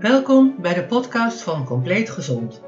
[0.00, 2.60] Welkom bij de podcast van Compleet Gezond.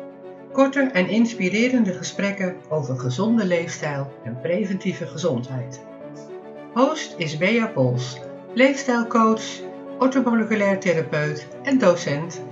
[0.53, 5.81] Korte en inspirerende gesprekken over gezonde leefstijl en preventieve gezondheid.
[6.75, 8.19] Host is Bea Pols,
[8.55, 9.43] leefstijlcoach,
[9.99, 12.43] orthomoleculair therapeut en docent.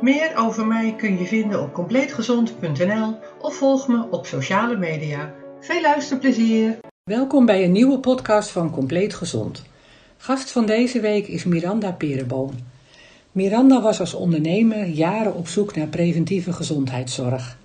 [0.00, 5.34] Meer over mij kun je vinden op compleetgezond.nl of volg me op sociale media.
[5.60, 6.78] Veel luisterplezier!
[7.04, 9.62] Welkom bij een nieuwe podcast van Compleet Gezond.
[10.16, 12.50] Gast van deze week is Miranda Perenboom.
[13.36, 17.58] Miranda was als ondernemer jaren op zoek naar preventieve gezondheidszorg.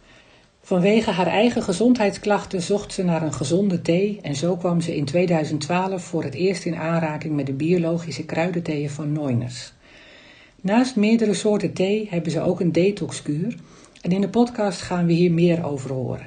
[0.62, 5.06] Vanwege haar eigen gezondheidsklachten zocht ze naar een gezonde thee en zo kwam ze in
[5.06, 9.74] 2012 voor het eerst in aanraking met de biologische kruidentheeën van Noiners.
[10.62, 13.56] Naast meerdere soorten thee hebben ze ook een detoxkuur
[14.02, 16.26] en in de podcast gaan we hier meer over horen.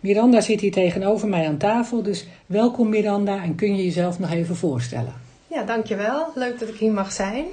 [0.00, 4.32] Miranda zit hier tegenover mij aan tafel, dus welkom Miranda en kun je jezelf nog
[4.32, 5.14] even voorstellen?
[5.46, 6.26] Ja, dankjewel.
[6.34, 7.44] Leuk dat ik hier mag zijn.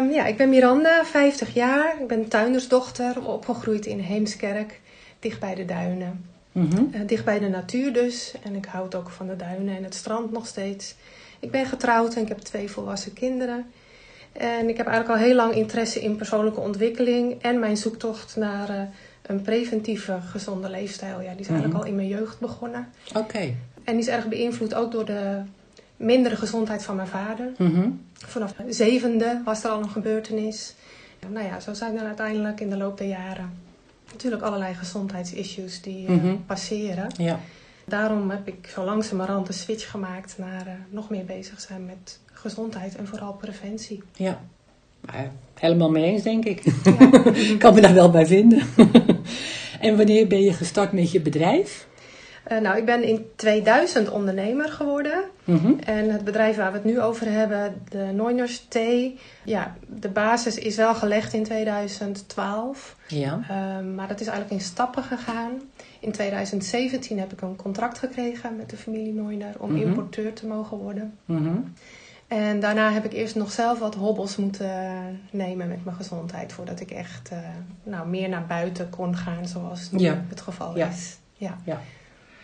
[0.00, 1.94] Um, Ja, ik ben Miranda, 50 jaar.
[2.00, 4.80] Ik ben tuindersdochter, opgegroeid in Heemskerk,
[5.18, 6.24] dicht bij de duinen.
[6.52, 6.82] Mhm.
[6.92, 8.34] Eh, dicht bij de natuur dus.
[8.44, 10.94] En ik houd ook van de duinen en het strand nog steeds.
[11.40, 13.66] Ik ben getrouwd en ik heb twee volwassen kinderen.
[14.32, 18.68] En ik heb eigenlijk al heel lang interesse in persoonlijke ontwikkeling en mijn zoektocht naar
[18.68, 18.82] eh,
[19.22, 21.20] een preventieve, gezonde leefstijl.
[21.20, 21.82] Ja, die is eigenlijk Mhm.
[21.82, 22.88] al in mijn jeugd begonnen.
[23.16, 23.54] Oké.
[23.84, 25.40] En die is erg beïnvloed ook door de
[25.96, 27.52] mindere gezondheid van mijn vader.
[27.58, 27.88] Mhm.
[28.26, 30.74] Vanaf de zevende was er al een gebeurtenis.
[31.28, 33.52] Nou ja, zo zijn er uiteindelijk in de loop der jaren
[34.12, 36.36] natuurlijk allerlei gezondheidsissues die eh, Mhm.
[36.46, 37.06] passeren.
[37.16, 37.40] Ja.
[37.84, 42.18] Daarom heb ik zo langzamerhand een switch gemaakt naar eh, nog meer bezig zijn met
[42.32, 44.02] gezondheid en vooral preventie.
[44.16, 44.40] Ja.
[45.12, 46.62] Ja, helemaal mee eens, denk ik.
[46.84, 47.32] Ja.
[47.52, 48.62] Ik kan me daar wel bij vinden.
[49.80, 51.86] en wanneer ben je gestart met je bedrijf?
[52.50, 55.22] Eh, nou, ik ben in 2000 ondernemer geworden.
[55.44, 55.72] Mhm.
[55.84, 59.18] En het bedrijf waar we het nu over hebben, de Noiners Thee.
[59.44, 62.96] Ja, de basis is wel gelegd in 2012.
[63.08, 63.40] Ja.
[63.48, 65.50] Ehm, maar dat is eigenlijk in stappen gegaan.
[66.00, 69.80] In 2017 heb ik een contract gekregen met de familie Neuner om Mhm.
[69.82, 71.18] importeur te mogen worden.
[71.24, 71.56] Mhm.
[72.28, 74.70] En daarna heb ik eerst nog zelf wat hobbels moeten
[75.30, 76.52] nemen met mijn gezondheid.
[76.52, 77.38] Voordat ik echt eh,
[77.82, 80.22] nou, meer naar buiten kon gaan zoals nu Ja.
[80.28, 80.88] het geval Ja.
[80.88, 81.16] is.
[81.36, 81.56] Ja.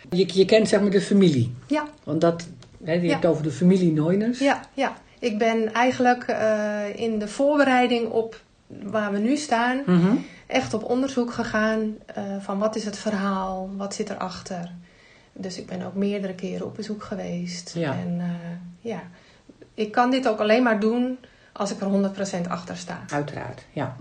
[0.09, 1.55] Je, je kent zeg maar de familie.
[1.67, 1.87] Ja.
[2.03, 2.47] Want dat,
[2.83, 3.11] hè, je Ja.
[3.11, 4.39] hebt over de familie Noiners.
[4.39, 4.93] Ja, ja.
[5.19, 8.41] Ik ben eigenlijk eh, in de voorbereiding op
[8.83, 10.15] waar we nu staan Mhm.
[10.47, 14.71] echt op onderzoek gegaan eh, van wat is het verhaal, wat zit erachter.
[15.33, 17.71] Dus ik ben ook meerdere keren op bezoek geweest.
[17.75, 17.91] Ja.
[17.91, 18.25] En eh,
[18.91, 19.01] ja,
[19.73, 21.17] ik kan dit ook alleen maar doen
[21.53, 22.99] als ik er 100% achter sta.
[23.13, 23.95] Uiteraard, ja.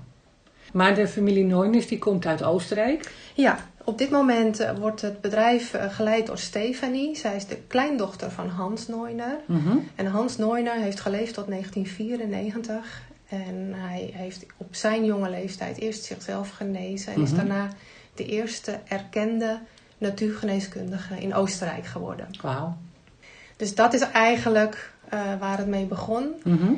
[0.72, 3.12] Maar de familie Noiners die komt uit Oostenrijk.
[3.34, 7.16] Ja, op dit moment eh, wordt het bedrijf eh, geleid door Stefanie.
[7.16, 9.36] Zij is de kleindochter van Hans Neuner.
[9.46, 9.76] Mhm.
[9.94, 13.02] En Hans Neuner heeft geleefd tot 1994.
[13.28, 17.12] En hij heeft op zijn jonge leeftijd eerst zichzelf genezen.
[17.12, 17.36] En is Mhm.
[17.38, 17.68] daarna
[18.14, 19.58] de eerste erkende
[19.98, 22.28] natuurgeneeskundige in Oostenrijk geworden.
[22.42, 22.76] Wauw.
[23.56, 26.34] Dus dat is eigenlijk eh, waar het mee begon.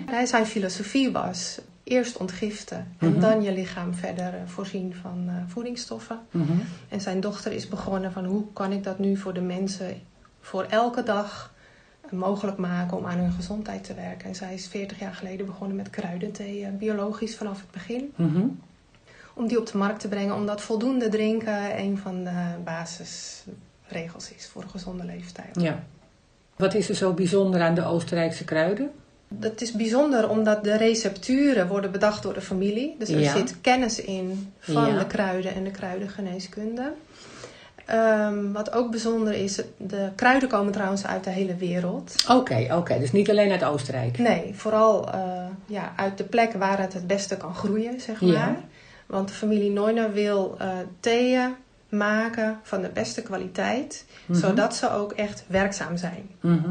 [0.07, 3.21] Hij, zijn filosofie was eerst ontgiften en Mhm.
[3.21, 6.19] dan je lichaam verder eh, voorzien van eh, voedingsstoffen.
[6.31, 6.53] Mhm.
[6.89, 10.01] En zijn dochter is begonnen van hoe kan ik dat nu voor de mensen
[10.41, 11.55] voor elke dag
[12.11, 14.29] mogelijk maken om aan hun gezondheid te werken.
[14.29, 18.13] En zij is 40 jaar geleden begonnen met kruidenthee, eh, biologisch vanaf het begin.
[18.17, 18.43] Mhm.
[19.35, 24.47] Om die op de markt te brengen, omdat voldoende drinken een van de basisregels is
[24.47, 25.47] voor een gezonde leefstijl.
[25.53, 25.83] Ja.
[26.57, 28.91] Wat is er zo bijzonder aan de Oostenrijkse kruiden?
[29.29, 32.97] Dat is bijzonder omdat de recepturen worden bedacht door de familie.
[32.99, 33.37] Dus er Ja.
[33.37, 34.99] zit kennis in van Ja.
[34.99, 36.93] de kruiden en de kruidengeneeskunde.
[37.85, 42.15] Ehm, wat ook bijzonder is, de kruiden komen trouwens uit de hele wereld.
[42.29, 42.99] Oké, oké.
[42.99, 44.19] Dus niet alleen uit Oostenrijk.
[44.19, 45.21] Nee, vooral eh,
[45.67, 48.31] ja, uit de plek waar het het beste kan groeien, zeg maar.
[48.33, 48.57] Ja.
[49.07, 50.69] Want de familie Neuner wil eh
[51.01, 51.55] theeën
[51.89, 54.39] maken van de beste kwaliteit, Mhm.
[54.39, 56.29] zodat ze ook echt werkzaam zijn.
[56.41, 56.71] Mhm.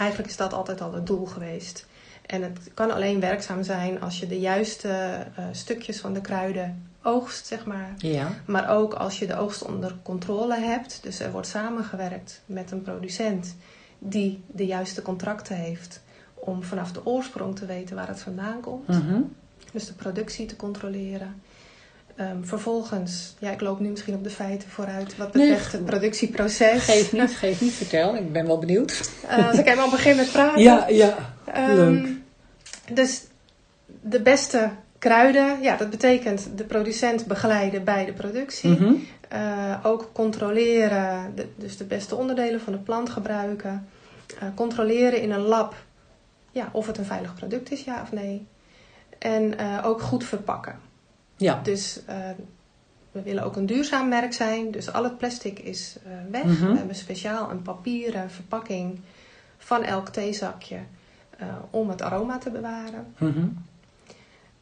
[0.00, 1.86] Eigenlijk is dat altijd al het doel geweest.
[2.26, 6.88] En het kan alleen werkzaam zijn als je de juiste eh, stukjes van de kruiden
[7.02, 7.94] oogst, zeg maar.
[7.98, 8.28] Ja.
[8.46, 11.02] Maar ook als je de oogst onder controle hebt.
[11.02, 13.56] Dus er wordt samengewerkt met een producent
[13.98, 16.02] die de juiste contracten heeft.
[16.34, 18.88] Om vanaf de oorsprong te weten waar het vandaan komt.
[18.88, 19.20] Mhm.
[19.72, 21.42] Dus de productie te controleren.
[22.16, 25.84] Ehm, vervolgens, ja, ik loop nu misschien op de feiten vooruit wat Nee, betreft het
[25.84, 26.84] productieproces.
[26.84, 28.16] Geef niet, geef niet, vertel.
[28.16, 29.10] Ik ben wel benieuwd.
[29.28, 30.62] Eh, als ik helemaal begin met praten.
[30.62, 31.16] Ja, ja.
[31.44, 32.08] Ehm, leuk.
[32.92, 33.22] Dus
[34.02, 38.70] de beste kruiden, ja, dat betekent de producent begeleiden bij de productie.
[38.70, 38.92] Mhm.
[39.28, 43.88] Eh, ook controleren, de- dus de beste onderdelen van de plant gebruiken.
[44.40, 45.74] Eh, controleren in een lab
[46.50, 48.46] ja, of het een veilig product is, ja of nee.
[49.18, 49.54] En
[49.84, 50.78] ook goed verpakken.
[51.40, 51.60] Ja.
[51.62, 52.16] Dus eh,
[53.12, 54.70] we willen ook een duurzaam merk zijn.
[54.70, 56.44] Dus al het plastic is eh, weg.
[56.44, 56.70] Mhm.
[56.70, 59.00] We hebben speciaal een papieren verpakking
[59.58, 60.78] van elk theezakje
[61.38, 63.14] eh, om het aroma te bewaren.
[63.18, 63.46] Mhm.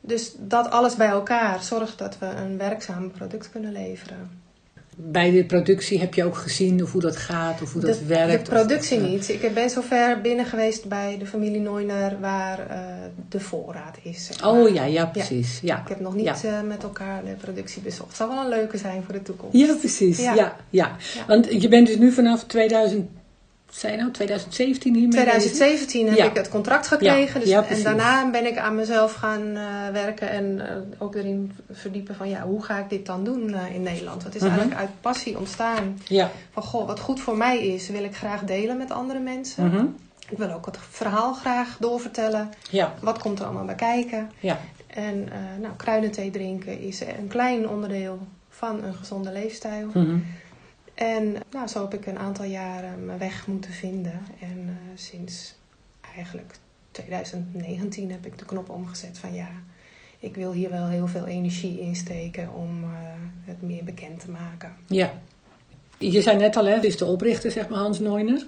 [0.00, 4.30] Dus dat alles bij elkaar zorgt dat we een werkzaam product kunnen leveren.
[5.00, 8.46] Bij de productie heb je ook gezien of hoe dat gaat of hoe dat werkt?
[8.46, 9.28] de productie dat, niet.
[9.28, 12.78] Ik ben zover binnen geweest bij de familie Neuner waar eh,
[13.28, 14.26] de voorraad is.
[14.26, 14.50] zeg maar.
[14.50, 15.58] Oh ja, ja, precies.
[15.62, 18.08] Ja, Ik heb nog niet eh, met elkaar de productie bezocht.
[18.08, 19.56] Het zou wel een leuke zijn voor de toekomst.
[19.56, 20.18] ja precies.
[20.18, 20.24] Ja.
[20.24, 20.34] Ja.
[20.34, 20.96] Ja, ja.
[21.14, 21.26] Ja.
[21.26, 23.08] Want je bent dus nu vanaf 2000,
[23.70, 25.24] zei je nou, 2017 hiermee bezig?
[25.40, 26.24] 2017 heb Ja.
[26.24, 27.46] ik het contract gekregen.
[27.46, 31.14] Ja, dus, ja, en daarna ben ik aan mezelf gaan eh, werken en eh, ook
[31.14, 34.22] erin verdiepen van ja, hoe ga ik dit dan doen eh, in Nederland?
[34.24, 34.50] Het is Mhm.
[34.50, 36.30] eigenlijk uit passie ontstaan Ja.
[36.52, 39.66] van goh, wat goed voor mij is, wil ik graag delen met andere mensen.
[39.66, 39.84] Mhm.
[40.30, 42.48] Ik wil ook het verhaal graag doorvertellen.
[42.70, 44.30] Ja, Wat komt er allemaal bij kijken?
[44.40, 44.58] ja.
[44.86, 45.28] En
[45.60, 48.18] nou, kruidenthee drinken is een klein onderdeel
[48.48, 49.86] van een gezonde leefstijl.
[49.94, 50.16] Mhm.
[50.98, 54.20] En nou, zo heb ik een aantal jaren mijn weg moeten vinden.
[54.40, 55.54] En eh, sinds
[56.16, 56.54] eigenlijk
[56.90, 59.48] 2019 heb ik de knop omgezet van ja,
[60.18, 62.90] ik wil hier wel heel veel energie in steken om eh,
[63.44, 64.76] het meer bekend te maken.
[64.86, 65.12] Ja.
[65.98, 68.46] Je zei net al, hè, is de oprichter, zeg maar, Hans Neuner.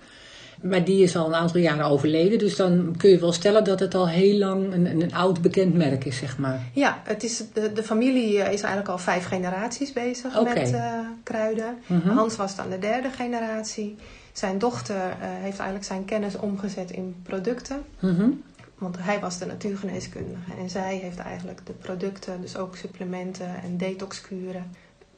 [0.61, 2.39] Maar die is al een aantal jaren overleden.
[2.39, 5.43] Dus dan kun je wel stellen dat het al heel lang een, een, een oud
[5.43, 6.69] bekend merk is, zeg maar.
[6.73, 10.99] Ja, het is, de, de familie eh, is eigenlijk al vijf generaties bezig met eh,
[11.23, 11.79] kruiden.
[11.87, 12.09] Mhm.
[12.09, 13.97] Hans was dan de derde generatie.
[14.33, 17.83] Zijn dochter eh, heeft eigenlijk zijn kennis omgezet in producten.
[17.99, 18.31] Mhm.
[18.79, 23.77] Want hij was de natuurgeneeskundige en zij heeft eigenlijk de producten, dus ook supplementen en
[23.77, 24.71] detoxkuren,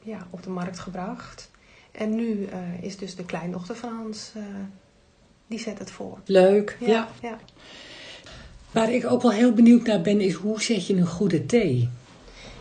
[0.03, 1.50] ja, op de markt gebracht.
[1.93, 2.49] En nu
[2.81, 4.33] is dus de kleindochter van Hans,
[5.47, 6.19] die zet het voor.
[6.25, 6.77] Leuk.
[6.81, 7.09] Ja.
[7.23, 7.39] ja.
[8.71, 11.89] Waar ik ook wel heel benieuwd naar ben, is hoe zet je een goede thee?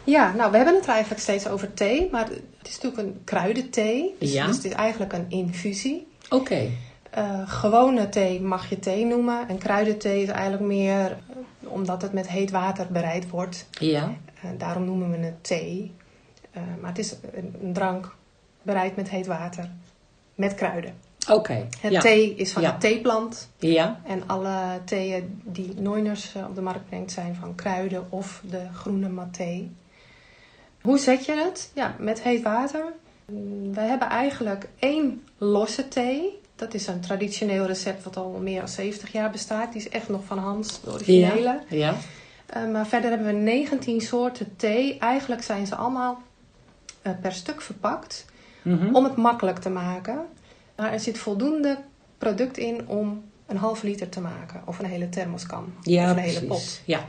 [0.04, 3.22] Ja, nou, we hebben het er eigenlijk steeds over thee, maar het is natuurlijk een
[3.24, 4.16] kruidenthee.
[4.20, 4.46] Dus, Ja.
[4.48, 6.08] dus het is eigenlijk een infusie.
[6.30, 6.70] Oké.
[7.10, 9.48] Eh, gewone thee mag je thee noemen.
[9.48, 13.66] En kruidenthee is eigenlijk meer eh, omdat het met heet water bereid wordt.
[13.80, 14.14] Ja.
[14.42, 15.92] Eh, daarom noemen we het thee.
[16.54, 18.16] Maar het is een, een drank
[18.62, 19.70] bereid met heet water.
[20.36, 20.94] Met kruiden.
[21.34, 21.68] Oké.
[21.80, 22.00] Het Ja.
[22.02, 22.72] thee is van Ja.
[22.72, 23.50] de theeplant.
[23.60, 24.02] Ja.
[24.08, 24.54] En alle
[24.86, 29.72] theeën die Noiners eh, op de markt brengt zijn van kruiden of de groene mathee.
[30.82, 31.72] Hoe zet je het?
[31.74, 32.84] Ja, met heet water.
[33.26, 36.40] Mm, We hebben eigenlijk één losse thee.
[36.56, 39.72] Dat is een traditioneel recept wat al meer dan 70 jaar bestaat.
[39.74, 41.60] Die is echt nog van Hans, de originele.
[41.70, 41.78] Ja.
[41.78, 41.96] Ja.
[42.46, 44.98] Eh, maar verder hebben we 19 soorten thee.
[44.98, 46.22] Eigenlijk zijn ze allemaal
[47.02, 48.26] eh, per stuk verpakt
[48.62, 48.96] Mhm.
[48.96, 50.26] om het makkelijk te maken.
[50.82, 51.78] Maar er zit voldoende
[52.18, 56.24] product in om een half liter te maken of een hele thermoskan ja, of een
[56.24, 56.82] hele pot.
[56.86, 57.08] Ja.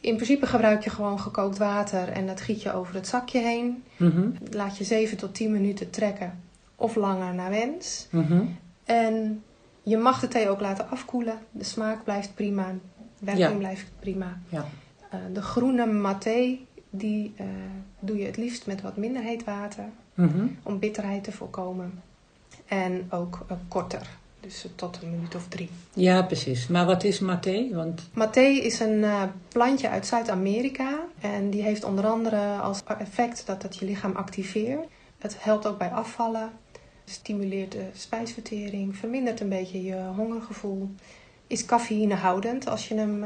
[0.00, 3.84] In principe gebruik je gewoon gekookt water en dat giet je over het zakje heen.
[3.96, 4.30] Mhm.
[4.50, 6.40] Laat je 7 tot 10 minuten trekken
[6.76, 8.06] of langer naar wens.
[8.10, 8.44] Mhm.
[8.84, 9.42] En
[9.82, 11.38] je mag de thee ook laten afkoelen.
[11.50, 12.72] De smaak blijft prima,
[13.18, 13.56] de werking Ja.
[13.56, 14.40] blijft prima.
[14.48, 14.64] Ja.
[15.10, 16.58] Eh, de groene maté,
[16.90, 17.46] die eh,
[18.00, 19.84] doe je het liefst met wat minder heet water.
[20.14, 20.46] Mhm.
[20.62, 22.06] Om bitterheid te voorkomen.
[22.68, 24.06] En ook eh, korter.
[24.40, 25.68] Dus eh, tot een minuut of drie.
[25.92, 26.66] Ja, precies.
[26.66, 27.68] Maar wat is maté?
[27.72, 30.98] Want Maté is een eh, plantje uit Zuid-Amerika.
[31.20, 34.86] En die heeft onder andere als effect dat het je lichaam activeert.
[35.18, 36.50] Het helpt ook bij afvallen.
[37.04, 38.96] Stimuleert de spijsvertering.
[38.96, 40.90] Vermindert een beetje je hongergevoel.
[41.46, 43.24] Is cafeïnehoudend als je hem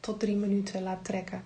[0.00, 1.42] tot drie minuten laat trekken.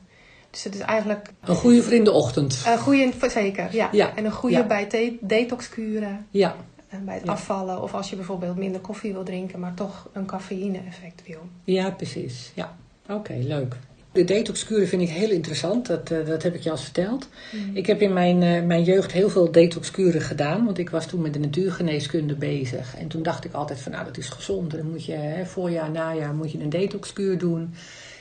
[0.50, 2.62] Dus het is eigenlijk een goede voor in de ochtend.
[2.67, 3.88] een goede, zeker, ja.
[3.93, 4.67] Ja, En een goede ja.
[4.67, 6.26] bij de- detoxkuren.
[6.31, 6.57] Ja.
[6.97, 7.33] En bij het Ja.
[7.33, 11.41] afvallen of als je bijvoorbeeld minder koffie wil drinken, maar toch een cafeïne-effect wil.
[11.65, 12.53] Ja, precies.
[12.55, 12.76] Ja.
[13.09, 13.76] Oké, leuk.
[14.12, 15.87] De detoxkuren vind ik heel interessant.
[15.87, 17.29] Dat, eh, dat heb ik je al verteld.
[17.73, 20.65] Ik heb in mijn, eh, mijn jeugd heel veel detoxkuren gedaan.
[20.65, 22.97] Want ik was toen met de natuurgeneeskunde bezig.
[22.99, 24.71] En toen dacht ik altijd van nou dat is gezond.
[24.71, 27.75] Dan moet je hè, voorjaar, najaar moet je een detoxkuur doen.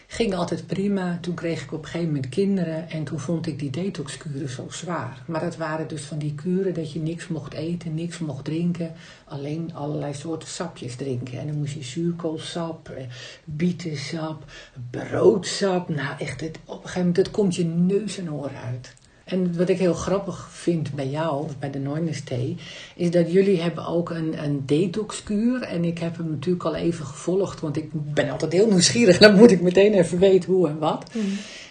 [0.08, 1.18] Ging altijd prima.
[1.22, 2.90] Toen kreeg ik op een gegeven moment kinderen.
[2.90, 5.24] En toen vond ik die detoxkuren zo zwaar.
[5.28, 8.94] Maar dat waren dus van die kuren dat je niks mocht eten, niks mocht drinken.
[9.26, 11.40] Alleen allerlei soorten sapjes drinken.
[11.40, 13.04] En dan moest je zuurkoolsap, eh,
[13.44, 14.44] bietensap,
[14.90, 15.90] broodsap.
[15.90, 18.94] Nou echt, het, op een gegeven moment komt je neus en oor uit.
[19.26, 22.56] En wat ik heel grappig vind bij jou, of bij de Noines Thee,
[22.96, 25.62] is dat jullie hebben ook een, een detoxkuur.
[25.62, 29.18] En ik heb hem natuurlijk al even gevolgd, want ik ben altijd heel nieuwsgierig.
[29.26, 31.12] Dan moet ik meteen even weten hoe en wat.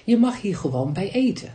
[0.05, 1.55] Je mag hier gewoon bij eten.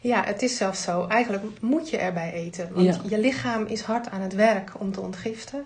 [0.00, 1.06] Ja, het is zelfs zo.
[1.06, 2.68] Eigenlijk moet je erbij eten.
[2.72, 3.00] Want Ja.
[3.08, 5.64] je lichaam is hard aan het werk om te ontgiften.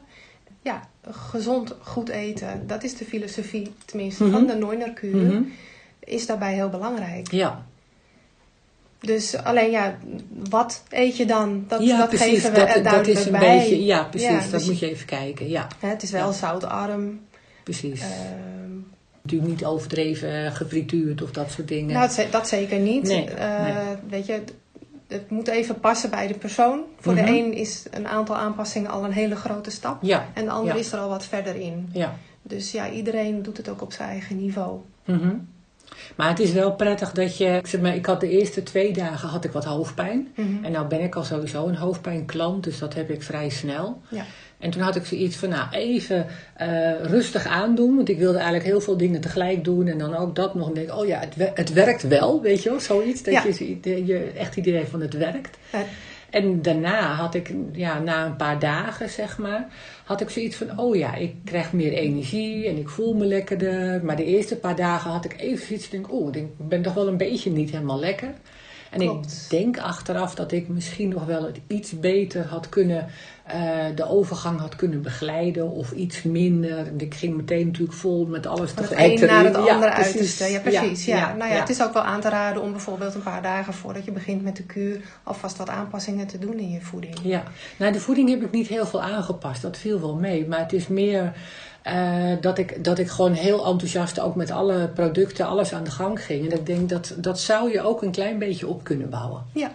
[0.62, 4.32] Ja, gezond, goed eten, dat is de filosofie, tenminste, Mhm.
[4.32, 5.16] van de Neunerkuur.
[5.16, 5.42] Mhm.
[6.04, 7.30] is daarbij heel belangrijk.
[7.30, 7.66] Ja,
[9.00, 9.96] Dus alleen ja,
[10.50, 11.64] wat eet je dan?
[11.68, 12.26] Dat, ja dat precies.
[12.26, 13.58] geven we dat, is een bij.
[13.58, 14.28] beetje, ja, precies.
[14.28, 15.48] Ja, dat dus moet je even kijken.
[15.48, 16.32] Ja, Hè, het is wel Ja.
[16.32, 17.20] zoutarm.
[17.64, 18.00] precies.
[18.00, 18.08] ehm,
[19.22, 21.92] Natuurlijk niet overdreven gefrituurd of dat soort dingen.
[21.94, 23.02] nou, dat, dat zeker niet.
[23.02, 23.74] Nee, Eh, nee.
[24.08, 24.42] Weet je,
[25.08, 26.80] het- moet even passen bij de persoon.
[26.98, 27.24] Voor Mhm.
[27.24, 30.02] de een is een aantal aanpassingen al een hele grote stap.
[30.02, 31.88] ja, En de ander is er al wat verder in.
[31.92, 32.14] ja.
[32.42, 34.78] Dus ja, iedereen doet het ook op zijn eigen niveau.
[35.04, 35.34] Mhm.
[36.16, 37.44] Maar het is wel prettig dat je...
[37.46, 40.28] Ik, zeg maar, ik had de eerste twee dagen had ik wat hoofdpijn.
[40.34, 40.64] Mhm.
[40.64, 44.00] En nou ben ik al sowieso een hoofdpijnklant, dus dat heb ik vrij snel.
[44.08, 44.24] Ja.
[44.58, 46.68] En toen had ik zoiets van, nou even eh,
[47.02, 47.96] rustig aandoen.
[47.96, 49.86] Want ik wilde eigenlijk heel veel dingen tegelijk doen.
[49.86, 50.68] En dan ook dat nog.
[50.68, 52.80] En denk, oh ja, het, het werkt wel, weet je wel.
[52.80, 53.44] Zoiets, dat Ja.
[53.58, 55.58] je, je echt idee van het werkt.
[55.72, 55.84] Ja.
[56.30, 59.66] En daarna had ik, ja, na een paar dagen zeg maar,
[60.04, 64.04] had ik zoiets van, oh ja, ik krijg meer energie en ik voel me lekkerder.
[64.04, 67.08] Maar de eerste paar dagen had ik even zoiets, denk, oh, ik ben toch wel
[67.08, 68.32] een beetje niet helemaal lekker.
[68.90, 69.42] En Klopt.
[69.44, 73.06] ik denk achteraf dat ik misschien nog wel het iets beter had kunnen,
[73.52, 76.92] eh, de overgang had kunnen begeleiden of iets minder.
[76.96, 79.54] Ik ging meteen natuurlijk vol met alles Van het een naar het.
[79.54, 80.12] Ja, andere precies.
[80.12, 80.44] uiterste.
[80.44, 81.04] Ja, precies.
[81.04, 81.60] Ja, Nou ja, ja.
[81.60, 84.42] Het is ook wel aan te raden om bijvoorbeeld een paar dagen voordat je begint
[84.42, 87.14] met de kuur alvast wat aanpassingen te doen in je voeding.
[87.22, 87.42] Ja,
[87.76, 89.62] nou de voeding heb ik niet heel veel aangepast.
[89.62, 90.46] Dat viel wel mee.
[90.46, 91.32] Maar het is meer
[91.82, 95.90] eh, dat, ik, dat ik gewoon heel enthousiast ook met alle producten, alles aan de
[95.90, 96.50] gang ging.
[96.50, 99.44] En ik denk dat dat zou je ook een klein beetje op kunnen bouwen.
[99.52, 99.70] Ja,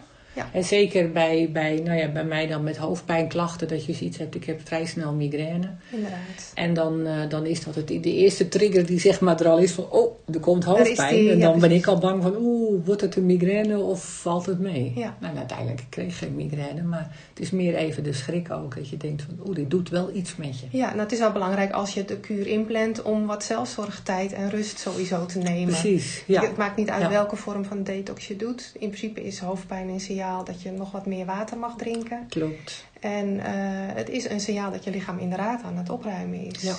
[0.53, 4.35] En zeker bij, bij, nou ja, bij mij dan met hoofdpijnklachten, dat je zoiets hebt.
[4.35, 5.69] Ik heb vrij snel migraine.
[5.91, 6.51] inderdaad.
[6.53, 9.57] En dan, eh, dan is dat het, de eerste trigger die zeg maar er al
[9.57, 11.15] is van, oh, er komt hoofdpijn.
[11.15, 14.03] die, en ja, dan ben ik al bang van, oeh, wordt het een migraine of
[14.03, 14.91] valt het mee?
[14.95, 15.15] Ja.
[15.19, 18.75] Nou, uiteindelijk ik kreeg ik geen migraine, maar het is meer even de schrik ook.
[18.75, 20.65] Dat je denkt van, oeh, dit doet wel iets met je.
[20.69, 24.49] Ja, nou het is wel belangrijk als je de kuur inplant om wat zelfzorgtijd en
[24.49, 25.65] rust sowieso te nemen.
[25.65, 26.41] Precies, ja.
[26.41, 27.09] Het maakt niet uit Ja.
[27.09, 28.71] welke vorm van detox je doet.
[28.79, 32.25] In principe is hoofdpijn een signaal dat je nog wat meer water mag drinken.
[32.29, 32.86] Klopt.
[33.00, 36.62] En eh, het is een signaal dat je lichaam inderdaad aan het opruimen is.
[36.62, 36.75] Ja.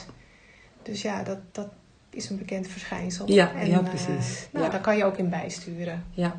[0.82, 1.68] Dus ja, dat, dat
[2.10, 3.30] is een bekend verschijnsel.
[3.30, 4.48] Ja, en, ja, eh, precies.
[4.52, 4.70] nou, Ja.
[4.70, 6.04] daar kan je ook in bijsturen.
[6.10, 6.36] Ja,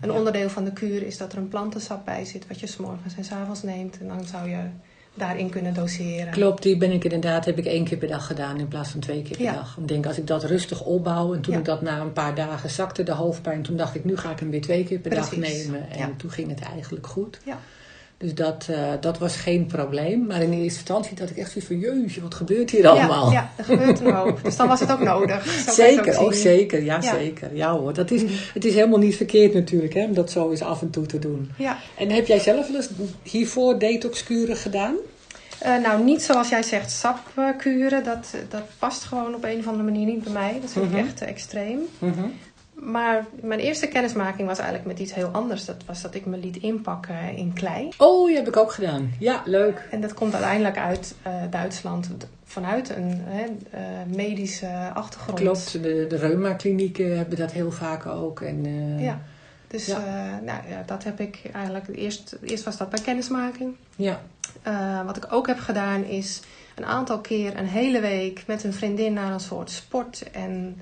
[0.00, 0.16] Een Ja.
[0.18, 3.24] onderdeel van de kuur is dat er een plantensap bij zit, wat je s'morgens en
[3.24, 3.98] s'avonds neemt.
[3.98, 4.62] En dan zou je
[5.16, 6.32] daarin kunnen doseren.
[6.32, 6.62] klopt.
[6.62, 9.22] Die ben ik inderdaad, heb ik één keer per dag gedaan in plaats van twee
[9.22, 9.52] keer per Ja.
[9.52, 9.76] dag.
[9.80, 11.58] Ik denk, als ik dat rustig opbouw en toen Ja.
[11.58, 14.38] ik dat na een paar dagen zakte, de hoofdpijn, toen dacht ik, nu ga ik
[14.40, 15.90] hem weer twee keer per dag nemen.
[15.90, 16.10] En Ja.
[16.16, 17.38] toen ging het eigenlijk goed.
[17.44, 17.58] Ja.
[18.18, 20.26] Dus dat, eh, dat was geen probleem.
[20.26, 23.26] Maar in eerste instantie had ik echt zoiets van, jeetje, wat gebeurt hier allemaal?
[23.32, 24.38] Ja, ja, er gebeurt een hoop.
[24.44, 25.46] Dus dan was het ook nodig.
[25.68, 26.42] Zeker, ook zien.
[26.42, 26.82] zeker.
[26.84, 27.14] Ja, Ja.
[27.18, 27.54] zeker.
[27.56, 28.22] Ja hoor, dat is,
[28.54, 31.18] het is helemaal niet verkeerd natuurlijk, hè, om dat zo eens af en toe te
[31.18, 31.50] doen.
[31.58, 31.78] Ja.
[31.98, 32.88] En heb jij zelf wel eens
[33.22, 34.94] hiervoor detoxkuren gedaan?
[35.58, 38.04] Eh, nou, niet zoals jij zegt, sapkuren.
[38.04, 40.58] Dat, dat past gewoon op een of andere manier niet bij mij.
[40.60, 40.96] Dat vind Mhm.
[40.96, 41.78] ik echt te extreem.
[42.80, 45.64] Maar mijn eerste kennismaking was eigenlijk met iets heel anders.
[45.64, 47.88] Dat was dat ik me liet inpakken in klei.
[47.98, 49.12] Oh, die heb ik ook gedaan.
[49.18, 49.88] Ja, leuk.
[49.90, 52.08] En dat komt uiteindelijk uit eh, Duitsland
[52.44, 53.80] vanuit een hè, eh,
[54.16, 55.38] medische achtergrond.
[55.40, 58.40] Klopt, de, de reuma-klinieken hebben dat heel vaak ook.
[58.40, 59.20] En, eh, Ja.
[59.68, 60.40] Dus Ja.
[60.44, 61.86] nou, ja, dat heb ik eigenlijk...
[61.94, 63.74] Eerst, eerst was dat bij kennismaking.
[63.96, 64.20] ja.
[65.06, 66.40] Wat ik ook heb gedaan is
[66.74, 70.80] een aantal keer een hele week met een vriendin naar een soort sport- en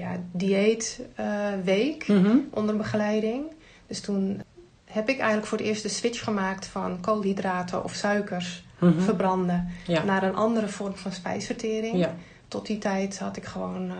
[0.00, 2.36] ja, dieetweek Mhm.
[2.50, 3.44] onder begeleiding.
[3.86, 4.42] Dus toen
[4.84, 9.00] heb ik eigenlijk voor het eerst de switch gemaakt van koolhydraten of suikers Mhm.
[9.00, 10.04] verbranden Ja.
[10.04, 11.96] naar een andere vorm van spijsvertering.
[11.98, 12.14] Ja.
[12.48, 13.96] Tot die tijd had ik gewoon eh,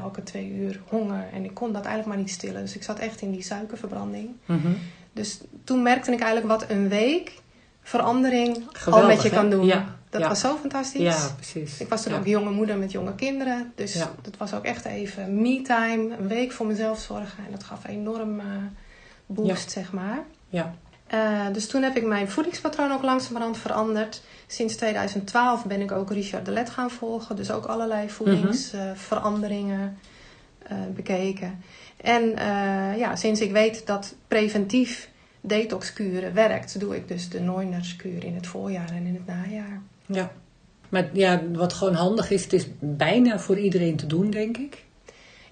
[0.00, 2.60] elke twee uur honger en ik kon dat eigenlijk maar niet stillen.
[2.62, 4.28] Dus ik zat echt in die suikerverbranding.
[4.44, 4.68] Mhm.
[5.12, 7.32] Dus toen merkte ik eigenlijk wat een week
[7.88, 9.34] verandering al met je hè?
[9.34, 9.64] kan doen.
[9.66, 10.28] Ja, Dat ja.
[10.28, 11.00] was zo fantastisch.
[11.00, 11.80] ja, precies.
[11.80, 12.18] Ik was toen Ja.
[12.18, 13.72] ook jonge moeder met jonge kinderen.
[13.74, 13.92] Dus
[14.22, 16.16] dat was ook echt even me-time.
[16.18, 17.44] Een week voor mezelf zorgen.
[17.46, 18.46] En dat gaf enorm eh,
[19.26, 20.22] boost, zeg maar.
[20.48, 20.74] Ja.
[21.06, 24.22] Eh, dus toen heb ik mijn voedingspatroon ook langzamerhand veranderd.
[24.46, 27.36] Sinds 2012 ben ik ook Richard de Let gaan volgen.
[27.36, 29.98] Dus ook allerlei voedingsveranderingen
[30.62, 31.62] eh, bekeken.
[31.96, 32.22] En
[32.96, 35.08] ja, sinds ik weet dat preventief
[35.40, 39.80] detoxkuren werkt, doe ik dus de Neunerskuur in het voorjaar en in het najaar.
[40.06, 40.30] ja.
[40.88, 44.84] Maar ja, wat gewoon handig is, het is bijna voor iedereen te doen, denk ik.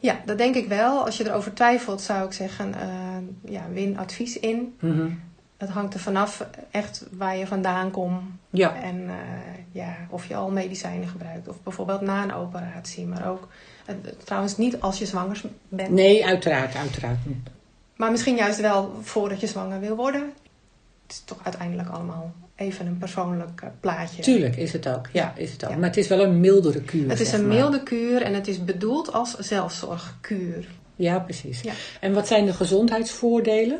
[0.00, 1.04] Ja, dat denk ik wel.
[1.04, 4.74] Als je erover twijfelt, zou ik zeggen, eh, ja, win advies in.
[4.80, 5.08] Mhm.
[5.56, 8.22] Het hangt er vanaf echt waar je vandaan komt.
[8.50, 9.14] Ja, En eh,
[9.72, 11.48] ja, of je al medicijnen gebruikt.
[11.48, 13.06] Of bijvoorbeeld na een operatie.
[13.06, 13.48] Maar ook,
[13.86, 15.90] eh, trouwens niet als je zwanger bent.
[15.90, 17.18] nee, uiteraard, uiteraard.
[17.96, 20.20] Maar misschien juist wel voordat je zwanger wil worden.
[21.02, 24.22] Het is toch uiteindelijk allemaal even een persoonlijk eh, plaatje.
[24.22, 25.08] Tuurlijk is het ook.
[25.12, 25.70] Ja, is het ook.
[25.70, 25.76] Ja.
[25.76, 27.08] Maar het is wel een mildere kuur.
[27.08, 27.56] Het is een maar.
[27.56, 30.68] milde kuur en het is bedoeld als zelfzorgkuur.
[30.96, 31.60] Ja, precies.
[31.60, 31.72] Ja.
[32.00, 33.78] En wat zijn de gezondheidsvoordelen?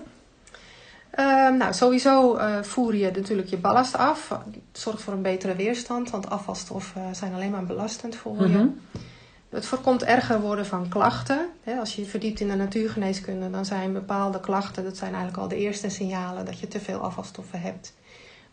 [1.10, 4.38] Ehm, nou, sowieso eh, voer je natuurlijk je ballast af.
[4.72, 8.50] Zorgt voor een betere weerstand, want afvalstoffen zijn alleen maar belastend voor Mhm.
[8.52, 8.68] je.
[9.48, 11.48] Het voorkomt erger worden van klachten.
[11.78, 15.48] Als je je verdiept in de natuurgeneeskunde, dan zijn bepaalde klachten, dat zijn eigenlijk al
[15.48, 17.94] de eerste signalen dat je te veel afvalstoffen hebt.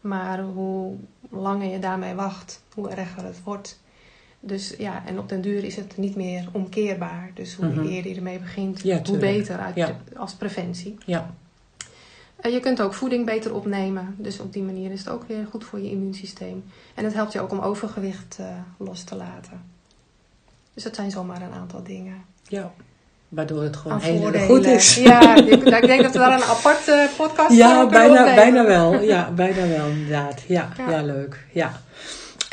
[0.02, 0.96] Maar hoe
[1.30, 3.82] langer je daarmee wacht, hoe erger het wordt.
[4.40, 7.32] Dus ja, en op den duur is het niet meer omkeerbaar.
[7.34, 7.86] Dus hoe Mhm.
[7.88, 9.98] eerder je ermee begint, Ja, hoe beter uit, Ja.
[10.16, 10.98] als preventie.
[11.06, 11.34] Ja.
[12.50, 14.16] Je kunt ook voeding beter opnemen.
[14.18, 16.64] Dus op die manier is het ook weer goed voor je immuunsysteem.
[16.96, 18.46] En het helpt je ook om overgewicht eh,
[18.78, 19.62] los te laten.
[20.74, 22.26] Dus dat zijn zomaar een aantal dingen.
[22.48, 22.72] ja.
[23.30, 24.96] Waardoor het gewoon heel erg goed is.
[24.96, 28.36] Ja, ik denk dat we daar een aparte podcast Ja, bijna, opnemen.
[28.36, 29.02] bijna wel.
[29.02, 30.42] Ja, bijna wel inderdaad.
[30.48, 30.90] Ja, ja.
[30.90, 31.02] Ja.
[31.02, 31.46] leuk.
[31.52, 31.72] Ja.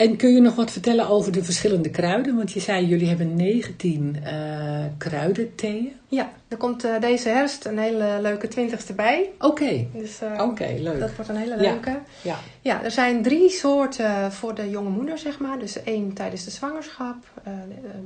[0.00, 2.36] En kun je nog wat vertellen over de verschillende kruiden?
[2.36, 5.92] Want je zei, jullie hebben 19 eh kruidentheeën.
[6.08, 9.30] Ja, er komt eh, deze herfst een hele leuke twintigste bij.
[9.38, 11.00] Oké, Dus eh, oké, leuk.
[11.00, 11.98] dat wordt een hele leuke.
[12.22, 12.36] Ja.
[12.60, 15.58] Ja, er zijn drie soorten voor de jonge moeder, zeg maar.
[15.58, 17.16] Dus één tijdens de zwangerschap,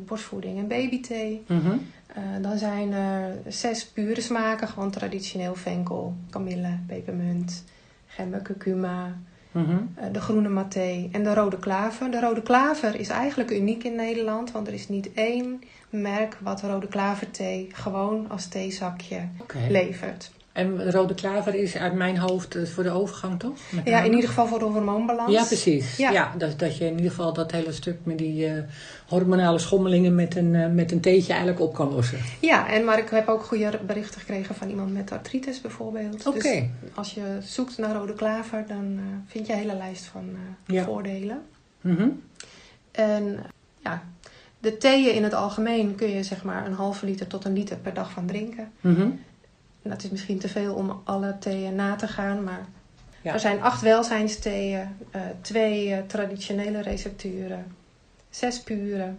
[0.06, 1.42] borstvoeding en babythee.
[1.46, 1.76] Mhm.
[2.40, 7.64] Dan zijn er zes pure smaken, gewoon traditioneel venkel, kamille, pepermunt,
[8.06, 9.16] gember, curcuma,
[9.54, 9.76] Mhm.
[9.94, 12.10] eh, de groene maté en de rode klaver.
[12.10, 16.62] De rode klaver is eigenlijk uniek in Nederland, want er is niet één merk wat
[16.62, 19.28] rode klaverthee gewoon als theezakje
[19.68, 20.30] levert.
[20.54, 23.56] En rode klaver is uit mijn hoofd eh, voor de overgang, toch?
[23.70, 25.32] Met Ja, in ieder geval voor de hormoonbalans.
[25.32, 25.96] Ja, precies.
[25.96, 26.10] Ja.
[26.10, 26.34] Ja.
[26.38, 28.62] dat, dat je in ieder geval dat hele stuk met die eh,
[29.08, 32.18] hormonale schommelingen met een, eh, met een theetje eigenlijk op kan lossen.
[32.40, 36.26] Ja, en maar ik heb ook goede berichten gekregen van iemand met artritis bijvoorbeeld.
[36.26, 36.38] Oké.
[36.40, 36.62] Dus
[36.94, 40.84] als je zoekt naar rode klaver, dan vind je een hele lijst van Ja.
[40.84, 41.42] voordelen.
[41.80, 42.08] Mhm.
[42.90, 43.38] En
[43.82, 44.02] ja,
[44.58, 47.76] de theeën in het algemeen kun je zeg maar een halve liter tot een liter
[47.76, 48.72] per dag van drinken.
[48.80, 49.08] Mhm.
[49.90, 52.66] Dat is misschien te veel om alle theeën na te gaan, maar
[53.22, 53.32] Ja.
[53.32, 57.66] er zijn acht welzijnstheeën, eh, twee eh, traditionele recepturen,
[58.30, 59.12] zes pure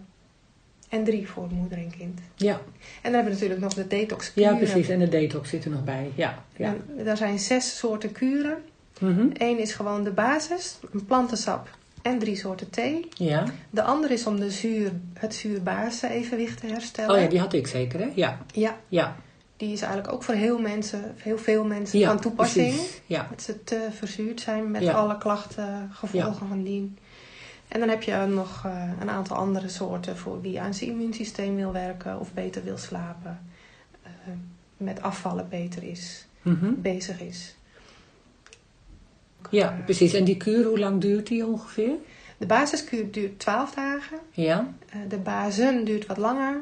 [0.90, 2.20] en drie voor moeder en kind.
[2.36, 2.54] Ja.
[2.54, 2.62] En
[3.02, 4.90] dan hebben we natuurlijk nog de detox ja, precies.
[4.90, 6.12] En de detox zit er nog bij.
[6.16, 6.44] Ja.
[6.56, 6.76] ja.
[6.98, 8.58] En er zijn zes soorten kuren.
[9.00, 9.28] Mhm.
[9.34, 11.70] Eén is gewoon de basis, een plantensap
[12.02, 13.08] en drie soorten thee.
[13.18, 13.44] ja.
[13.70, 17.16] De andere is om de zuur, het zuur-base-evenwicht te herstellen.
[17.16, 18.12] Oh ja, die had ik zeker, hè?
[18.16, 18.38] Ja.
[18.54, 19.16] Ja, Ja.
[19.58, 22.74] Die is eigenlijk ook voor heel, mensen, heel veel mensen ja van toepassing.
[22.76, 23.02] precies.
[23.06, 23.28] Ja.
[23.30, 24.94] Dat ze te verzuurd zijn met Ja.
[24.94, 26.98] alle klachten, gevolgen van dien.
[27.68, 31.56] En dan heb je nog eh, een aantal andere soorten voor wie aan zijn immuunsysteem
[31.56, 33.40] wil werken of beter wil slapen.
[34.04, 34.12] eh,
[34.78, 36.74] met afvallen beter is, Mhm.
[36.78, 37.56] bezig is.
[39.50, 40.14] Ja, precies.
[40.14, 41.92] En die kuur, hoe lang duurt die ongeveer?
[42.38, 44.18] De basiskuur duurt 12 dagen.
[44.32, 44.74] Ja.
[44.90, 46.62] Eh, de bazen duurt wat langer.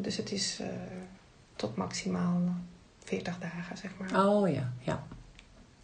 [0.00, 0.60] Dus het is
[1.56, 2.40] tot maximaal
[3.04, 4.26] 40 dagen, zeg maar.
[4.26, 5.02] Oh ja, ja.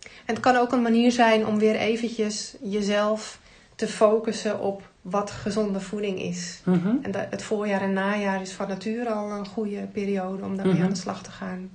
[0.01, 3.41] En het kan ook een manier zijn om weer eventjes jezelf
[3.75, 6.61] te focussen op wat gezonde voeding is.
[6.65, 6.95] Mhm.
[7.03, 10.75] En dat- het voorjaar en najaar is van nature al een goede periode om daarmee
[10.75, 10.85] Mhm.
[10.85, 11.71] aan de slag te gaan.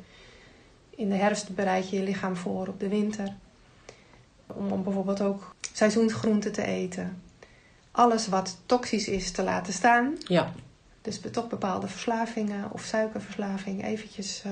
[0.90, 3.34] In de herfst bereid je je lichaam voor op de winter.
[4.48, 7.22] Om, om bijvoorbeeld ook seizoensgroenten te eten.
[7.92, 10.16] Alles wat toxisch is te laten staan.
[10.20, 10.52] Ja.
[11.08, 14.52] Dus toch bepaalde verslavingen of suikerverslaving eventjes eh,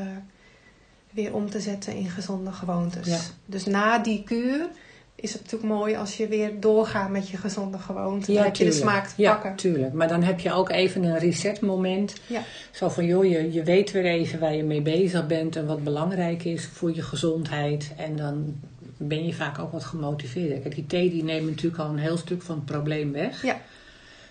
[1.12, 3.08] weer om te zetten in gezonde gewoontes.
[3.08, 3.20] Ja.
[3.46, 4.68] Dus na die kuur
[5.16, 8.34] is het natuurlijk mooi als je weer doorgaat met je gezonde gewoonten.
[8.34, 9.56] Ja, dan heb je de smaak te ja, pakken.
[9.56, 9.94] tuurlijk.
[9.94, 12.14] Maar dan heb je ook even een resetmoment.
[12.28, 12.42] Ja.
[12.72, 15.84] Zo van, joh, je, je weet weer even waar je mee bezig bent en wat
[15.84, 17.92] belangrijk is voor je gezondheid.
[17.98, 18.56] En dan
[18.98, 20.62] ben je vaak ook wat gemotiveerd.
[20.62, 23.44] Kijk, die thee die neemt natuurlijk al een heel stuk van het probleem weg.
[23.44, 23.62] Ja.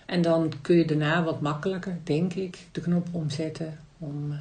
[0.06, 3.78] En dan kun je daarna wat makkelijker, denk ik, de knop omzetten.
[3.98, 4.38] Om, eh,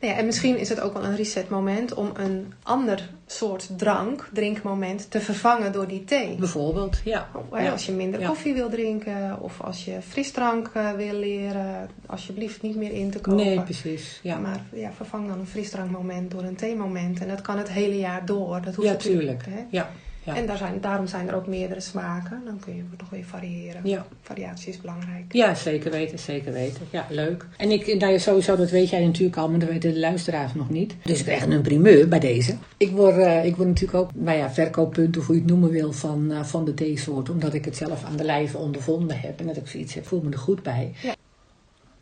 [0.00, 4.28] Nou ja, en misschien is het ook wel een resetmoment om een ander soort drank,
[4.32, 6.34] drinkmoment, te vervangen door die thee.
[6.38, 7.28] bijvoorbeeld, ja.
[7.52, 7.70] Ja.
[7.70, 8.26] Als je minder Ja.
[8.28, 13.20] koffie wil drinken of als je frisdrank eh, wil leren, alsjeblieft niet meer in te
[13.20, 13.44] kopen.
[13.44, 14.20] Nee, precies.
[14.22, 17.20] Ja, Maar ja, vervang dan een frisdrankmoment door een theemoment.
[17.20, 18.60] En dat kan het hele jaar door.
[18.62, 19.64] Dat hoeft ja natuurlijk, hè.
[19.70, 19.90] Ja,
[20.26, 20.36] ja.
[20.36, 22.42] En daar zijn, daarom zijn er ook meerdere smaken.
[22.44, 23.80] Dan kun je nog weer variëren.
[23.84, 24.06] ja.
[24.22, 25.32] Variatie is belangrijk.
[25.32, 26.82] Ja, zeker weten, zeker weten.
[26.90, 27.46] Ja, leuk.
[27.56, 30.54] En ik, nou ja, sowieso, dat weet jij natuurlijk al, maar dat weten de luisteraars
[30.54, 30.94] nog niet.
[31.02, 32.56] Dus ik krijg een primeur bij deze.
[32.76, 35.70] Ik word, eh, ik word natuurlijk ook, nou ja, verkooppunt of hoe je het noemen
[35.70, 37.30] wil van, eh, van de theesoort.
[37.30, 40.20] Omdat ik het zelf aan de lijve ondervonden heb en dat ik zoiets heb, voel
[40.20, 40.92] me er goed bij.
[41.02, 41.14] Ja.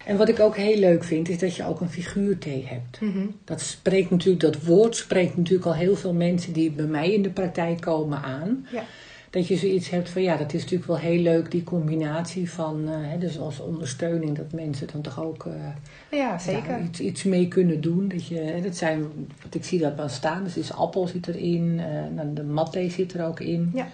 [0.06, 3.00] En wat ik ook heel leuk vind, is dat je ook een figuurthee hebt.
[3.00, 3.26] Mhm.
[3.44, 7.22] Dat spreekt natuurlijk, dat woord spreekt natuurlijk al heel veel mensen die bij mij in
[7.22, 8.66] de praktijk komen aan.
[8.72, 8.84] Ja.
[9.30, 12.88] dat je zoiets hebt van ja, dat is natuurlijk wel heel leuk, die combinatie van,
[12.88, 16.80] eh, hè, dus als ondersteuning, dat mensen dan toch ook eh, Ja, zeker.
[16.80, 18.08] iets, iets mee kunnen doen.
[18.08, 19.02] Dat, je, hè, dat zijn,
[19.42, 21.80] wat ik zie dat wel staan, dus is appel zit erin,
[22.16, 23.70] dan de matte zit er ook in.
[23.74, 23.88] Ja.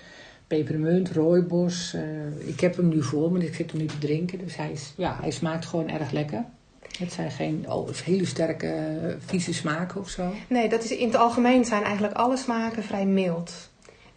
[0.50, 1.94] Pepermunt, rooibos.
[1.94, 4.38] eh, ik heb hem nu voor dus ik zit hem nu te drinken.
[4.38, 6.44] Dus hij, is, ja, hij smaakt gewoon erg lekker.
[6.98, 10.32] Het zijn geen oh, hele sterke eh, vieze smaken of zo.
[10.48, 13.69] Nee, dat is in het algemeen zijn eigenlijk alle smaken vrij mild.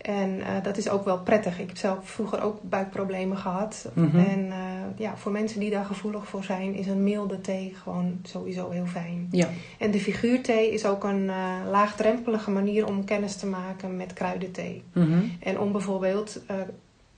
[0.03, 1.59] En eh, dat is ook wel prettig.
[1.59, 3.89] Ik heb zelf vroeger ook buikproblemen gehad.
[3.93, 4.17] Mhm.
[4.17, 4.57] En eh,
[4.97, 8.85] ja, voor mensen die daar gevoelig voor zijn, is een milde thee gewoon sowieso heel
[8.85, 9.27] fijn.
[9.31, 9.47] Ja,
[9.79, 11.35] En de figuurthee is ook een eh,
[11.69, 14.83] laagdrempelige manier om kennis te maken met kruidenthee.
[14.93, 15.19] Mhm.
[15.39, 16.39] En om bijvoorbeeld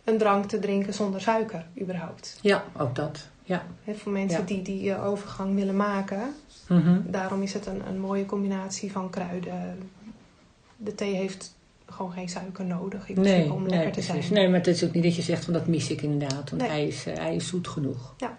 [0.03, 2.39] een drank te drinken zonder suiker, überhaupt.
[2.41, 3.27] ja ook dat.
[3.43, 3.63] Ja.
[3.93, 4.45] Voor mensen Ja.
[4.45, 6.21] die die overgang willen maken,
[6.67, 6.99] Mhm.
[7.05, 9.77] daarom is het een, een mooie combinatie van kruiden.
[10.77, 11.54] De thee heeft
[11.87, 14.25] gewoon geen suiker nodig principe Nee, om nee, lekker te precies.
[14.27, 14.39] zijn.
[14.39, 16.49] Nee, maar het is ook niet dat je zegt van dat mis ik inderdaad.
[16.49, 16.71] Want Nee.
[16.71, 18.13] hij, is, eh, hij is zoet genoeg.
[18.17, 18.37] Ja.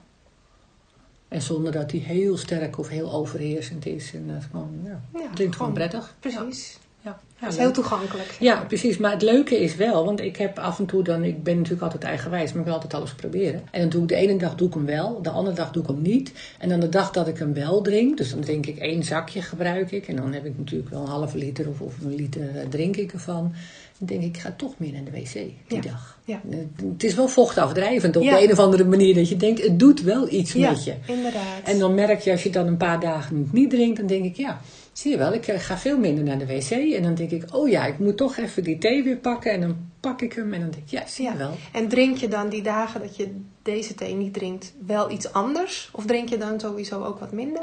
[1.29, 4.15] En zonder dat hij heel sterk of heel overheersend is.
[4.15, 6.17] En dat gewoon, ja, Ja, klinkt gewoon prettig.
[6.21, 6.79] Precies.
[7.07, 8.37] Ja, het is heel toegankelijk.
[8.41, 8.97] Ja, precies.
[8.99, 11.83] Maar het leuke is wel, want ik heb af en toe dan, ik ben natuurlijk
[11.83, 13.63] altijd eigenwijs, maar ik wil altijd alles proberen.
[13.71, 15.83] En dan doe ik de ene dag doe ik hem wel, de andere dag doe
[15.83, 16.33] ik hem niet.
[16.59, 19.43] En dan de dag dat ik hem wel drink, dus dan drink ik één zakje
[19.43, 20.09] gebruik ik.
[20.09, 22.97] En dan heb ik natuurlijk wel een halve liter of, of een liter eh, drink
[22.97, 23.53] ik ervan.
[23.99, 25.81] Dan denk ik, ik ga toch meer naar de wc die Ja.
[25.81, 26.19] dag.
[26.25, 26.41] Ja.
[26.51, 26.59] Eh,
[26.93, 28.37] Het is wel vochtafdrijvend op Ja.
[28.37, 30.95] de een of andere manier dat je denkt, het doet wel iets met je.
[31.07, 31.63] inderdaad.
[31.65, 34.37] En dan merk je als je dan een paar dagen niet drinkt, dan denk ik,
[34.37, 34.61] ja,
[34.97, 36.71] zie je wel, ik eh, ga veel minder naar de wc.
[36.71, 39.53] En dan denk ik, oh ja, ik moet toch even die thee weer pakken.
[39.53, 41.37] En dan pak ik hem en dan denk ik, ja, zie je Ja.
[41.37, 41.55] wel.
[41.73, 45.89] En drink je dan die dagen dat je deze thee niet drinkt wel iets anders?
[45.93, 47.63] Of drink je dan sowieso ook wat minder?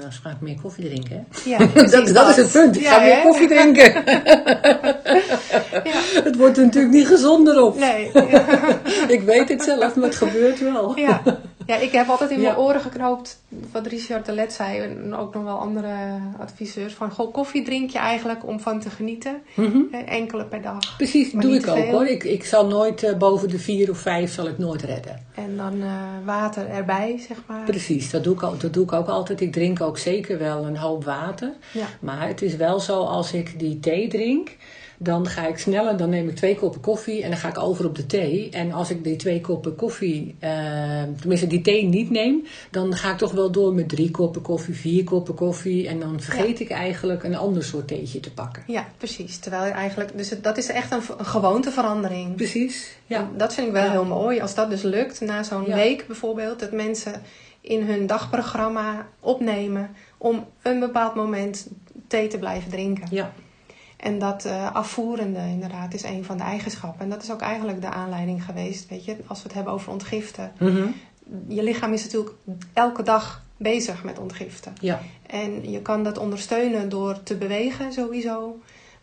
[0.00, 1.50] Dan ga ik meer koffie drinken, hè?
[1.50, 1.58] Ja,
[1.90, 2.76] dat, dat is het punt.
[2.76, 3.92] Ik Ja, ga meer koffie drinken.
[5.84, 7.78] Ja, het wordt er natuurlijk niet gezonder op.
[7.78, 8.10] nee.
[9.08, 10.98] Ik weet het zelf, maar het gebeurt wel.
[10.98, 11.22] Ja.
[11.66, 12.60] Ja, ik heb altijd in mijn Ja.
[12.60, 13.40] oren geknoopt
[13.72, 14.78] wat Richard de Let zei.
[14.78, 15.94] En ook nog wel andere
[16.38, 16.92] adviseurs.
[16.94, 19.42] Van, goh, koffie drink je eigenlijk om van te genieten.
[19.90, 20.96] Hè, Enkele per dag.
[20.96, 22.06] Precies, doe ik ook hoor.
[22.06, 25.22] Ik, ik zal nooit eh, boven de vier of vijf zal ik nooit redden.
[25.34, 25.92] En dan eh,
[26.24, 27.64] water erbij, zeg maar.
[27.64, 29.40] Precies, dat doe, ik, al- dat doe ik ook altijd.
[29.40, 31.52] Ik drink ook zeker wel een hoop water.
[31.72, 31.86] Ja.
[32.00, 34.56] Maar het is wel zo, als ik die thee drink,
[34.98, 37.86] dan ga ik sneller, dan neem ik twee koppen koffie en dan ga ik over
[37.86, 38.50] op de thee.
[38.50, 43.10] En als ik die twee koppen koffie, eh, tenminste die thee niet neem, dan ga
[43.10, 45.88] ik toch wel door met drie koppen koffie, vier koppen koffie.
[45.88, 48.62] En dan vergeet ik eigenlijk een ander soort theetje te pakken.
[48.66, 49.38] Ja, precies.
[49.38, 52.36] Terwijl je eigenlijk, dus dat is echt een, gewoonteverandering.
[52.36, 53.18] Precies, ja.
[53.18, 53.90] En dat vind ik wel Ja.
[53.90, 54.40] heel mooi.
[54.40, 55.74] Als dat dus lukt, na zo'n Ja.
[55.74, 57.22] week bijvoorbeeld, dat mensen
[57.60, 61.68] in hun dagprogramma opnemen om een bepaald moment
[62.08, 63.06] thee te blijven drinken.
[63.10, 63.32] Ja,
[64.04, 67.00] En dat eh, afvoerende inderdaad is een van de eigenschappen.
[67.04, 69.92] En dat is ook eigenlijk de aanleiding geweest, weet je, als we het hebben over
[69.92, 70.52] ontgiften.
[70.58, 70.86] Mhm.
[71.48, 72.34] Je lichaam is natuurlijk
[72.72, 74.72] elke dag bezig met ontgiften.
[74.80, 75.00] ja.
[75.26, 78.58] En je kan dat ondersteunen door te bewegen sowieso,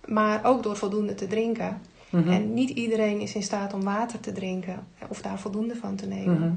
[0.05, 1.81] maar ook door voldoende te drinken.
[2.09, 2.29] Mhm.
[2.29, 6.07] En niet iedereen is in staat om water te drinken of daar voldoende van te
[6.07, 6.39] nemen.
[6.39, 6.53] Mhm.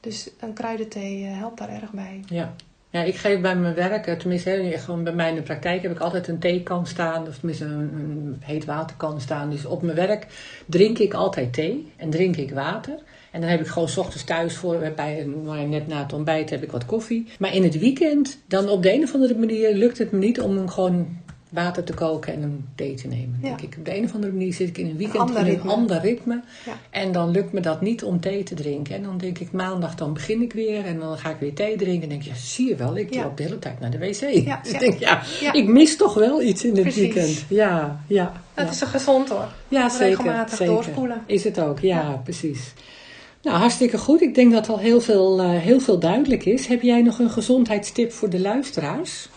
[0.00, 2.20] Dus een kruidenthee eh, helpt daar erg bij.
[2.26, 2.54] Ja.
[2.90, 5.90] Ja, ik geef bij mijn werk, eh, tenminste gewoon bij mij in de praktijk heb
[5.90, 9.50] ik altijd een theekan staan, of tenminste een, een heet waterkan staan.
[9.50, 10.26] Dus op mijn werk
[10.66, 12.98] drink ik altijd thee en drink ik water.
[13.30, 16.12] En dan heb ik gewoon 's ochtends thuis voor, bij, nou ja, net na het
[16.12, 17.26] ontbijt heb ik wat koffie.
[17.38, 20.40] Maar in het weekend, dan op de een of andere manier lukt het me niet
[20.40, 21.18] om gewoon
[21.48, 23.38] water te koken en een thee te nemen.
[23.42, 23.48] Ja.
[23.48, 23.74] Denk ik.
[23.78, 26.40] Op de een of andere manier zit ik in een weekend in een ander ritme.
[26.66, 26.72] Ja.
[26.90, 28.94] En dan lukt me dat niet om thee te drinken.
[28.94, 30.84] En dan denk ik maandag, dan begin ik weer.
[30.84, 32.02] En dan ga ik weer thee drinken.
[32.02, 34.20] En denk je, ja, zie je wel, ik loop de hele tijd naar de wc.
[34.62, 37.44] Dus ik denk, ja, ik mis toch wel iets in het weekend.
[37.48, 38.32] Ja, ja.
[38.54, 39.48] Dat is een gezond hoor.
[39.68, 40.74] ja zeker, regelmatig zeker.
[40.74, 41.22] doorspoelen.
[41.26, 42.72] Is het ook, ja, precies.
[43.42, 44.20] Nou, hartstikke goed.
[44.20, 46.66] Ik denk dat al heel veel, eh, heel veel duidelijk is.
[46.66, 49.28] Heb jij nog een gezondheidstip voor de luisteraars?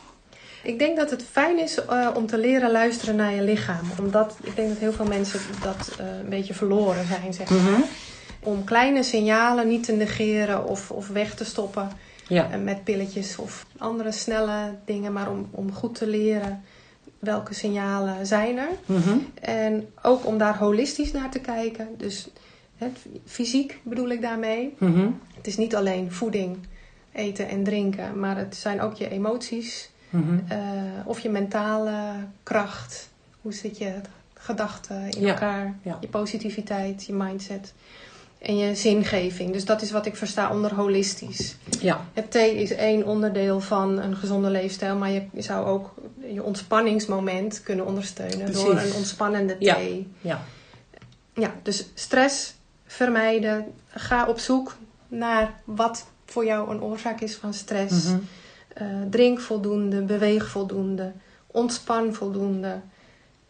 [0.63, 3.85] Ik denk dat het fijn is eh, om te leren luisteren naar je lichaam.
[3.99, 7.81] Omdat ik denk dat heel veel mensen dat eh, een beetje verloren zijn, zeg maar.
[8.43, 11.91] Om kleine signalen niet te negeren of, of weg te stoppen
[12.27, 15.13] Ja, eh, met pilletjes of andere snelle dingen.
[15.13, 16.63] Maar om, om goed te leren
[17.19, 18.69] welke signalen zijn er.
[18.85, 19.17] Mhm.
[19.41, 21.87] En ook om daar holistisch naar te kijken.
[21.97, 22.27] Dus
[23.25, 24.75] fysiek bedoel ik daarmee.
[24.77, 25.09] Mhm.
[25.35, 26.57] Het is niet alleen voeding,
[27.11, 28.19] eten en drinken.
[28.19, 29.90] Maar het zijn ook je emoties.
[30.11, 30.39] Mhm.
[30.47, 30.57] eh,
[31.05, 32.01] of je mentale
[32.43, 33.09] kracht.
[33.41, 33.93] Hoe zit je
[34.33, 35.75] gedachten in Ja, elkaar?
[35.81, 35.97] ja.
[36.01, 37.73] Je positiviteit, je mindset.
[38.39, 39.53] En je zingeving.
[39.53, 41.55] Dus dat is wat ik versta onder holistisch.
[41.79, 44.95] ja, Het thee is één onderdeel van een gezonde leefstijl.
[44.95, 45.93] Maar je zou ook
[46.33, 48.53] je ontspanningsmoment kunnen ondersteunen.
[48.53, 49.75] Door een ontspannende Ja.
[49.75, 50.07] thee.
[50.21, 50.41] ja.
[51.33, 52.53] Ja, dus stress
[52.85, 53.65] vermijden.
[53.87, 54.75] Ga op zoek
[55.07, 58.03] naar wat voor jou een oorzaak is van stress.
[58.05, 58.17] Mhm.
[58.73, 61.11] Eh, drink voldoende, beweeg voldoende,
[61.47, 62.75] ontspan voldoende.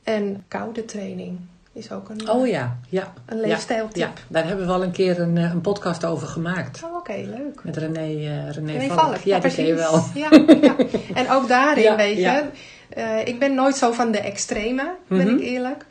[0.03, 1.39] En koude training
[1.73, 3.13] is ook een, Oh ja, ja.
[3.25, 3.95] een leefstijltip.
[3.95, 6.83] ja, daar hebben we al een keer een, eh, een podcast over gemaakt.
[6.83, 7.63] Oh, Oké, leuk.
[7.63, 8.99] Met René, eh René, Nee, Valk.
[8.99, 9.15] valk.
[9.17, 10.03] Ja, die ken je wel.
[10.13, 10.29] Ja,
[10.61, 10.75] ja.
[11.13, 12.43] En ook daarin, weet je,
[12.89, 15.35] eh, ik ben nooit zo van de extreme, ben Mhm.
[15.35, 15.85] ik eerlijk.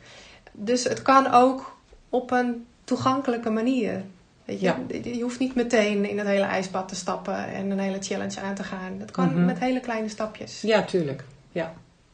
[0.51, 1.75] Dus het kan ook
[2.09, 4.03] op een toegankelijke manier.
[4.51, 4.65] Weet je?
[4.65, 5.11] Ja.
[5.11, 8.55] je hoeft niet meteen in het hele ijsbad te stappen en een hele challenge aan
[8.55, 8.97] te gaan.
[8.99, 9.45] Dat kan Mhm.
[9.45, 10.61] met hele kleine stapjes.
[10.61, 11.23] Ja, tuurlijk.
[11.51, 11.73] Ja.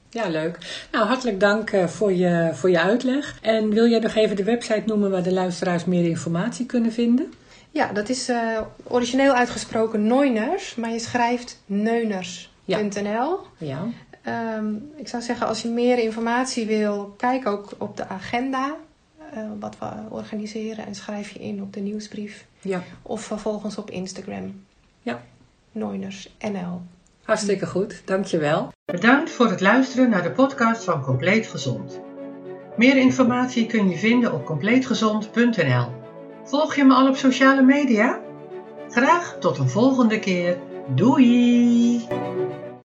[0.09, 0.85] Ja, leuk.
[0.91, 3.37] Nou, hartelijk dank eh, voor, je, voor je uitleg.
[3.41, 7.33] En wil jij nog even de website noemen waar de luisteraars meer informatie kunnen vinden?
[7.71, 13.39] Ja, dat is eh, origineel uitgesproken Neuners, maar je schrijft neuners.nl.
[13.57, 13.85] Ja.
[14.21, 18.75] Ehm, ik zou zeggen, als je meer informatie wil, kijk ook op de agenda.
[19.33, 22.45] Eh, wat we organiseren en schrijf je in op de nieuwsbrief.
[22.61, 22.83] Ja.
[23.01, 24.63] Of vervolgens op Instagram.
[25.01, 25.21] Ja.
[25.71, 26.81] NoinersNL.
[27.23, 28.01] Hartstikke goed.
[28.05, 28.71] Dankjewel.
[28.85, 31.99] Bedankt voor het luisteren naar de podcast van Compleet Gezond.
[32.77, 35.91] Meer informatie kun je vinden op compleetgezond.nl.
[36.43, 38.21] Volg je me al op sociale media?
[38.89, 40.57] Graag tot een volgende keer.
[40.95, 42.07] Doei!